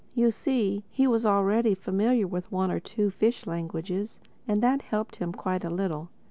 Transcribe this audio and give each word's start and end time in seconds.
You 0.15 0.31
see, 0.31 0.83
he 0.89 1.05
was 1.05 1.27
already 1.27 1.75
familiar 1.75 2.25
with 2.25 2.51
one 2.51 2.71
or 2.71 2.79
two 2.79 3.11
fish 3.11 3.45
languages; 3.45 4.19
and 4.47 4.59
that 4.63 4.81
helped 4.81 5.17
him 5.17 5.31
quite 5.31 5.63
a 5.63 5.69
little. 5.69 6.09